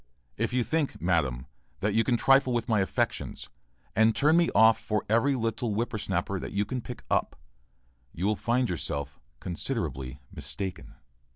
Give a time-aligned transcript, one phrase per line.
[0.35, 1.45] If you think, madam,
[1.81, 3.49] that you can trifle with my affections,
[3.95, 7.35] and turn me off for every little whipper snapper that you can pick up,
[8.11, 10.95] you will find yourself considerably mistaken.